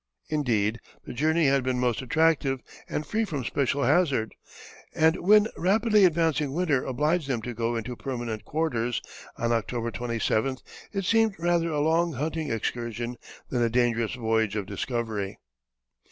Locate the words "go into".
7.53-7.95